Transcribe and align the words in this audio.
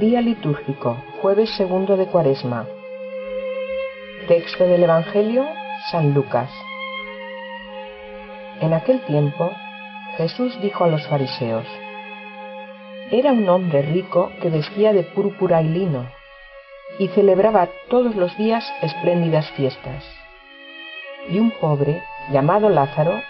Día 0.00 0.20
litúrgico, 0.20 0.98
jueves 1.22 1.48
segundo 1.56 1.96
de 1.96 2.04
Cuaresma. 2.04 2.66
Texto 4.28 4.66
del 4.66 4.82
Evangelio, 4.82 5.46
San 5.90 6.12
Lucas. 6.12 6.50
En 8.60 8.74
aquel 8.74 9.00
tiempo, 9.06 9.52
Jesús 10.18 10.60
dijo 10.60 10.84
a 10.84 10.88
los 10.88 11.06
fariseos, 11.06 11.66
Era 13.10 13.32
un 13.32 13.48
hombre 13.48 13.80
rico 13.80 14.32
que 14.42 14.50
vestía 14.50 14.92
de 14.92 15.02
púrpura 15.02 15.62
y 15.62 15.68
lino, 15.68 16.04
y 16.98 17.08
celebraba 17.08 17.70
todos 17.88 18.14
los 18.16 18.36
días 18.36 18.70
espléndidas 18.82 19.50
fiestas. 19.52 20.04
Y 21.30 21.38
un 21.38 21.52
pobre, 21.52 22.02
llamado 22.30 22.68
Lázaro, 22.68 23.22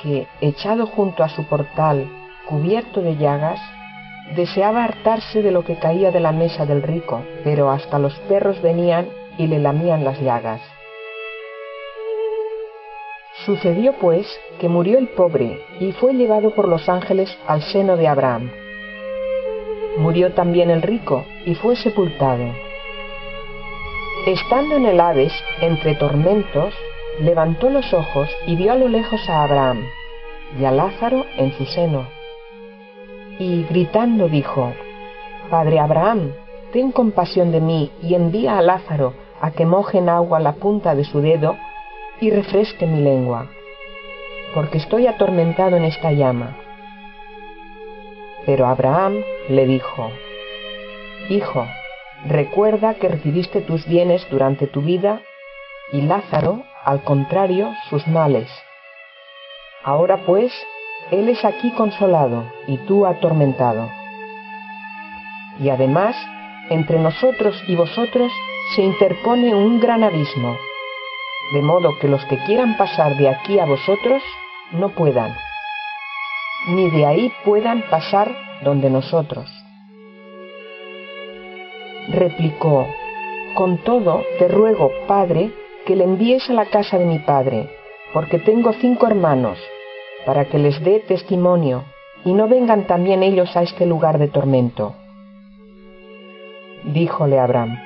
que, 0.00 0.28
echado 0.40 0.86
junto 0.86 1.24
a 1.24 1.28
su 1.28 1.48
portal, 1.48 2.06
cubierto 2.46 3.00
de 3.00 3.16
llagas, 3.16 3.58
deseaba 4.34 4.84
hartarse 4.84 5.42
de 5.42 5.50
lo 5.50 5.64
que 5.64 5.76
caía 5.76 6.10
de 6.10 6.20
la 6.20 6.32
mesa 6.32 6.66
del 6.66 6.82
rico, 6.82 7.22
pero 7.44 7.70
hasta 7.70 7.98
los 7.98 8.18
perros 8.28 8.60
venían 8.60 9.08
y 9.38 9.46
le 9.46 9.58
lamían 9.58 10.04
las 10.04 10.20
llagas. 10.20 10.60
Sucedió 13.44 13.92
pues 14.00 14.26
que 14.58 14.68
murió 14.68 14.98
el 14.98 15.08
pobre 15.08 15.60
y 15.78 15.92
fue 15.92 16.14
llevado 16.14 16.50
por 16.54 16.66
los 16.66 16.88
ángeles 16.88 17.36
al 17.46 17.62
seno 17.62 17.96
de 17.96 18.08
Abraham. 18.08 18.50
Murió 19.98 20.32
también 20.32 20.70
el 20.70 20.82
rico 20.82 21.24
y 21.44 21.54
fue 21.54 21.76
sepultado. 21.76 22.44
Estando 24.26 24.76
en 24.76 24.86
el 24.86 25.00
Hades, 25.00 25.32
entre 25.60 25.94
tormentos, 25.94 26.74
levantó 27.20 27.70
los 27.70 27.94
ojos 27.94 28.28
y 28.46 28.56
vio 28.56 28.72
a 28.72 28.76
lo 28.76 28.88
lejos 28.88 29.20
a 29.28 29.44
Abraham 29.44 29.84
y 30.58 30.64
a 30.64 30.72
Lázaro 30.72 31.24
en 31.36 31.52
su 31.52 31.64
seno. 31.66 32.15
Y 33.38 33.64
gritando 33.64 34.28
dijo, 34.28 34.72
Padre 35.50 35.78
Abraham, 35.78 36.32
ten 36.72 36.92
compasión 36.92 37.52
de 37.52 37.60
mí 37.60 37.90
y 38.02 38.14
envía 38.14 38.58
a 38.58 38.62
Lázaro 38.62 39.14
a 39.40 39.50
que 39.50 39.66
moje 39.66 39.98
en 39.98 40.08
agua 40.08 40.40
la 40.40 40.52
punta 40.52 40.94
de 40.94 41.04
su 41.04 41.20
dedo 41.20 41.56
y 42.20 42.30
refresque 42.30 42.86
mi 42.86 43.00
lengua, 43.02 43.48
porque 44.54 44.78
estoy 44.78 45.06
atormentado 45.06 45.76
en 45.76 45.84
esta 45.84 46.12
llama. 46.12 46.56
Pero 48.46 48.66
Abraham 48.66 49.22
le 49.48 49.66
dijo, 49.66 50.10
Hijo, 51.28 51.66
recuerda 52.26 52.94
que 52.94 53.08
recibiste 53.08 53.60
tus 53.60 53.86
bienes 53.86 54.26
durante 54.30 54.66
tu 54.66 54.80
vida 54.80 55.20
y 55.92 56.00
Lázaro, 56.02 56.62
al 56.84 57.02
contrario, 57.02 57.72
sus 57.90 58.06
males. 58.06 58.48
Ahora 59.82 60.24
pues, 60.24 60.52
él 61.10 61.28
es 61.28 61.44
aquí 61.44 61.70
consolado 61.72 62.44
y 62.66 62.78
tú 62.78 63.06
atormentado. 63.06 63.88
Y 65.60 65.70
además, 65.70 66.16
entre 66.70 66.98
nosotros 66.98 67.62
y 67.68 67.76
vosotros 67.76 68.32
se 68.74 68.82
interpone 68.82 69.54
un 69.54 69.80
gran 69.80 70.02
abismo, 70.02 70.56
de 71.54 71.62
modo 71.62 71.98
que 72.00 72.08
los 72.08 72.24
que 72.26 72.38
quieran 72.44 72.76
pasar 72.76 73.16
de 73.16 73.28
aquí 73.28 73.58
a 73.58 73.64
vosotros 73.64 74.22
no 74.72 74.88
puedan, 74.90 75.32
ni 76.68 76.90
de 76.90 77.06
ahí 77.06 77.32
puedan 77.44 77.82
pasar 77.88 78.34
donde 78.62 78.90
nosotros. 78.90 79.48
Replicó, 82.08 82.86
con 83.54 83.78
todo 83.78 84.24
te 84.38 84.48
ruego, 84.48 84.90
Padre, 85.06 85.52
que 85.86 85.96
le 85.96 86.04
envíes 86.04 86.50
a 86.50 86.52
la 86.52 86.66
casa 86.66 86.98
de 86.98 87.04
mi 87.04 87.20
Padre, 87.20 87.70
porque 88.12 88.38
tengo 88.38 88.72
cinco 88.74 89.06
hermanos, 89.06 89.58
para 90.26 90.46
que 90.46 90.58
les 90.58 90.82
dé 90.82 91.00
testimonio, 91.00 91.84
y 92.24 92.32
no 92.34 92.48
vengan 92.48 92.86
también 92.86 93.22
ellos 93.22 93.56
a 93.56 93.62
este 93.62 93.86
lugar 93.86 94.18
de 94.18 94.28
tormento. 94.28 94.94
Díjole 96.84 97.38
Abraham, 97.38 97.78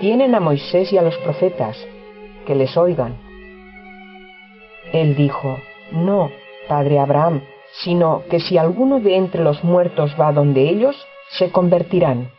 tienen 0.00 0.34
a 0.34 0.40
Moisés 0.40 0.92
y 0.92 0.98
a 0.98 1.02
los 1.02 1.16
profetas, 1.18 1.76
que 2.46 2.54
les 2.54 2.76
oigan. 2.76 3.16
Él 4.92 5.16
dijo, 5.16 5.58
no, 5.90 6.30
padre 6.68 6.98
Abraham, 7.00 7.42
sino 7.82 8.22
que 8.30 8.40
si 8.40 8.58
alguno 8.58 9.00
de 9.00 9.16
entre 9.16 9.42
los 9.42 9.64
muertos 9.64 10.14
va 10.20 10.32
donde 10.32 10.68
ellos, 10.68 10.96
se 11.30 11.50
convertirán. 11.50 12.30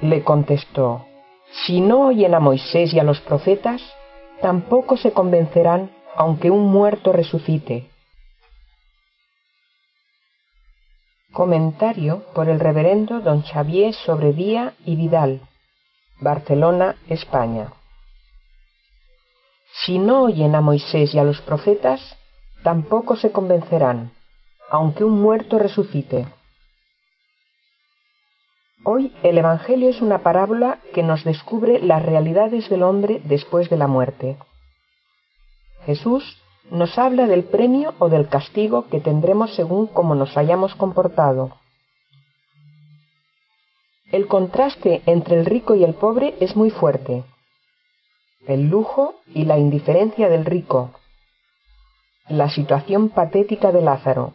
Le 0.00 0.22
contestó, 0.22 1.04
si 1.66 1.80
no 1.80 2.06
oyen 2.06 2.34
a 2.34 2.40
Moisés 2.40 2.94
y 2.94 2.98
a 2.98 3.04
los 3.04 3.20
profetas, 3.20 3.82
tampoco 4.40 4.96
se 4.96 5.12
convencerán 5.12 5.90
aunque 6.16 6.50
un 6.50 6.70
muerto 6.70 7.12
resucite. 7.12 7.90
Comentario 11.32 12.22
por 12.34 12.48
el 12.48 12.60
reverendo 12.60 13.20
don 13.20 13.42
Xavier 13.42 13.92
Sobredía 13.92 14.74
y 14.84 14.94
Vidal, 14.96 15.40
Barcelona, 16.20 16.96
España. 17.08 17.72
Si 19.84 19.98
no 19.98 20.22
oyen 20.22 20.54
a 20.54 20.60
Moisés 20.60 21.12
y 21.14 21.18
a 21.18 21.24
los 21.24 21.40
profetas, 21.40 22.00
tampoco 22.62 23.16
se 23.16 23.32
convencerán, 23.32 24.12
aunque 24.70 25.02
un 25.02 25.20
muerto 25.20 25.58
resucite. 25.58 26.26
Hoy 28.84 29.12
el 29.22 29.38
Evangelio 29.38 29.88
es 29.88 30.00
una 30.00 30.18
parábola 30.18 30.78
que 30.92 31.02
nos 31.02 31.24
descubre 31.24 31.80
las 31.80 32.02
realidades 32.04 32.68
del 32.68 32.84
hombre 32.84 33.20
después 33.24 33.68
de 33.70 33.76
la 33.76 33.88
muerte. 33.88 34.36
Jesús 35.86 36.38
nos 36.70 36.98
habla 36.98 37.26
del 37.26 37.44
premio 37.44 37.94
o 37.98 38.08
del 38.08 38.28
castigo 38.28 38.88
que 38.88 39.00
tendremos 39.00 39.54
según 39.54 39.86
cómo 39.86 40.14
nos 40.14 40.36
hayamos 40.36 40.74
comportado. 40.74 41.58
El 44.10 44.26
contraste 44.28 45.02
entre 45.06 45.38
el 45.38 45.44
rico 45.44 45.74
y 45.74 45.84
el 45.84 45.94
pobre 45.94 46.34
es 46.40 46.56
muy 46.56 46.70
fuerte. 46.70 47.24
El 48.46 48.68
lujo 48.68 49.16
y 49.34 49.44
la 49.44 49.58
indiferencia 49.58 50.28
del 50.28 50.44
rico. 50.44 50.92
La 52.28 52.48
situación 52.48 53.10
patética 53.10 53.72
de 53.72 53.82
Lázaro, 53.82 54.32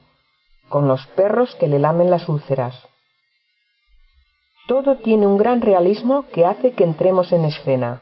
con 0.68 0.88
los 0.88 1.06
perros 1.08 1.56
que 1.56 1.68
le 1.68 1.80
lamen 1.80 2.12
las 2.12 2.30
úlceras. 2.30 2.88
Todo 4.68 4.98
tiene 4.98 5.26
un 5.26 5.38
gran 5.38 5.62
realismo 5.62 6.26
que 6.32 6.46
hace 6.46 6.74
que 6.74 6.84
entremos 6.84 7.32
en 7.32 7.46
escena 7.46 8.02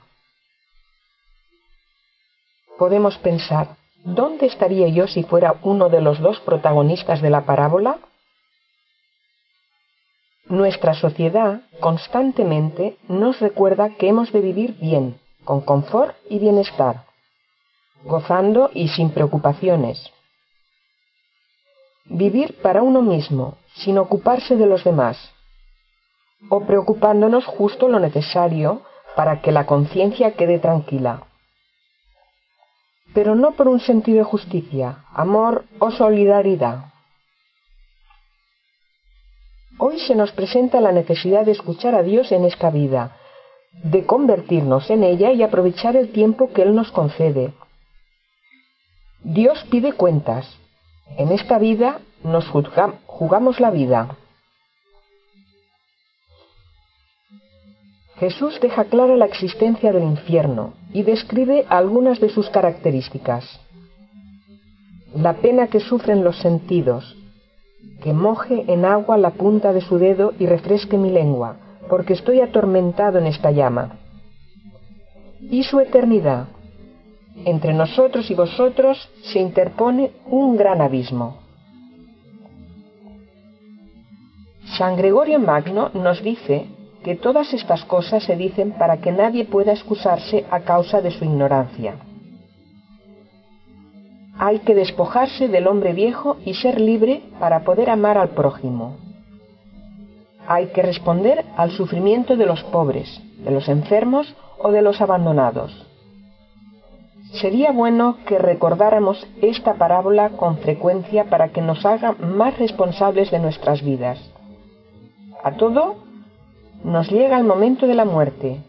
podemos 2.78 3.18
pensar, 3.18 3.76
¿dónde 4.04 4.46
estaría 4.46 4.88
yo 4.88 5.08
si 5.08 5.24
fuera 5.24 5.56
uno 5.64 5.90
de 5.90 6.02
los 6.02 6.20
dos 6.20 6.40
protagonistas 6.40 7.22
de 7.22 7.30
la 7.30 7.46
parábola? 7.46 7.98
Nuestra 10.46 10.94
sociedad 10.94 11.62
constantemente 11.82 12.98
nos 13.10 13.40
recuerda 13.42 13.96
que 13.96 14.08
hemos 14.08 14.32
de 14.32 14.40
vivir 14.40 14.78
bien, 14.80 15.20
con 15.44 15.62
confort 15.62 16.16
y 16.30 16.40
bienestar, 16.40 17.04
gozando 18.04 18.70
y 18.74 18.88
sin 18.88 19.10
preocupaciones. 19.10 20.12
Vivir 22.06 22.62
para 22.62 22.82
uno 22.82 23.02
mismo, 23.02 23.58
sin 23.76 23.98
ocuparse 23.98 24.56
de 24.56 24.66
los 24.66 24.86
demás, 24.86 25.18
o 26.50 26.62
preocupándonos 26.62 27.46
justo 27.46 27.90
lo 27.90 28.00
necesario 28.00 28.84
para 29.18 29.42
que 29.42 29.52
la 29.52 29.66
conciencia 29.66 30.32
quede 30.34 30.60
tranquila 30.60 31.27
pero 33.18 33.34
no 33.34 33.54
por 33.54 33.68
un 33.68 33.80
sentido 33.80 34.20
de 34.20 34.26
justicia, 34.26 35.00
amor 35.12 35.66
o 35.80 35.90
solidaridad. 35.90 36.94
Hoy 39.80 39.98
se 39.98 40.14
nos 40.14 40.32
presenta 40.34 40.80
la 40.82 40.92
necesidad 40.92 41.44
de 41.44 41.54
escuchar 41.54 41.96
a 41.96 42.04
Dios 42.04 42.32
en 42.32 42.46
esta 42.46 42.70
vida, 42.70 43.18
de 43.72 44.06
convertirnos 44.06 44.92
en 44.92 45.04
ella 45.04 45.32
y 45.32 45.42
aprovechar 45.42 45.96
el 45.96 46.12
tiempo 46.12 46.54
que 46.54 46.62
Él 46.62 46.76
nos 46.76 46.92
concede. 46.92 47.56
Dios 49.24 49.66
pide 49.72 49.94
cuentas. 49.94 50.56
En 51.18 51.32
esta 51.32 51.58
vida 51.58 52.02
nos 52.24 52.48
jugamos 53.08 53.60
la 53.60 53.72
vida. 53.72 54.16
Jesús 58.20 58.60
deja 58.60 58.86
clara 58.86 59.16
la 59.16 59.26
existencia 59.26 59.92
del 59.92 60.04
infierno 60.04 60.74
y 60.92 61.04
describe 61.04 61.66
algunas 61.70 62.20
de 62.20 62.30
sus 62.30 62.50
características. 62.50 63.60
La 65.16 65.34
pena 65.34 65.68
que 65.68 65.80
sufren 65.80 66.24
los 66.24 66.40
sentidos, 66.40 67.16
que 68.02 68.14
moje 68.14 68.66
en 68.68 68.86
agua 68.86 69.18
la 69.18 69.32
punta 69.32 69.72
de 69.72 69.82
su 69.82 70.00
dedo 70.00 70.34
y 70.40 70.48
refresque 70.48 70.98
mi 70.98 71.12
lengua, 71.12 71.58
porque 71.90 72.14
estoy 72.14 72.42
atormentado 72.42 73.20
en 73.20 73.28
esta 73.28 73.52
llama. 73.52 74.00
Y 75.40 75.64
su 75.64 75.80
eternidad. 75.80 76.48
Entre 77.46 77.72
nosotros 77.74 78.32
y 78.32 78.34
vosotros 78.34 79.10
se 79.22 79.40
interpone 79.40 80.12
un 80.26 80.58
gran 80.58 80.82
abismo. 80.82 81.38
San 84.78 84.98
Gregorio 84.98 85.40
Magno 85.40 85.92
nos 85.94 86.22
dice 86.24 86.68
que 87.04 87.16
todas 87.16 87.54
estas 87.54 87.86
cosas 87.86 88.24
se 88.24 88.36
dicen 88.36 88.72
para 88.72 88.98
que 88.98 89.12
nadie 89.12 89.46
pueda 89.46 89.72
excusarse 89.72 90.46
a 90.52 90.62
causa 90.62 91.02
de 91.02 91.12
su 91.12 91.26
ignorancia. 91.26 91.96
Hay 94.40 94.60
que 94.60 94.76
despojarse 94.76 95.48
del 95.48 95.68
hombre 95.68 95.94
viejo 95.94 96.38
y 96.46 96.54
ser 96.54 96.80
libre 96.80 97.24
para 97.40 97.62
poder 97.62 97.90
amar 97.90 98.18
al 98.18 98.30
prójimo. 98.30 98.98
hay 100.48 100.68
que 100.68 100.82
responder 100.82 101.44
al 101.58 101.72
sufrimiento 101.72 102.38
de 102.38 102.46
los 102.46 102.64
pobres, 102.64 103.22
de 103.44 103.52
los 103.52 103.68
enfermos 103.68 104.34
o 104.60 104.72
de 104.72 104.82
los 104.82 105.02
abandonados. 105.02 105.86
Sería 107.34 107.74
bueno 107.74 108.18
que 108.26 108.40
recordáramos 108.40 109.28
esta 109.42 109.74
parábola 109.74 110.30
con 110.30 110.58
frecuencia 110.60 111.26
para 111.26 111.50
que 111.50 111.62
nos 111.62 111.86
haga 111.86 112.14
más 112.14 112.58
responsables 112.58 113.30
de 113.30 113.40
nuestras 113.40 113.84
vidas. 113.84 114.18
A 115.44 115.52
todo 115.58 116.07
nos 116.84 117.10
llega 117.12 117.38
el 117.38 117.44
momento 117.44 117.88
de 117.88 117.96
la 117.96 118.06
muerte 118.06 118.62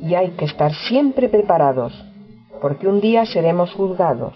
y 0.00 0.14
hay 0.14 0.30
que 0.30 0.44
estar 0.44 0.72
siempre 0.88 1.28
preparados, 1.28 1.92
porque 2.60 2.86
un 2.88 3.00
día 3.00 3.26
seremos 3.26 3.72
juzgados. 3.72 4.34